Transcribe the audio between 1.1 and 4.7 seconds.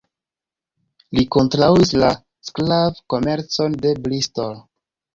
Li kontraŭis la sklav-komercon de Bristol.